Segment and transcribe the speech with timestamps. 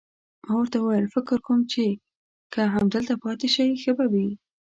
[0.43, 1.85] ما ورته وویل: فکر کوم چې
[2.53, 4.29] که همدلته پاتې شئ، ښه به وي.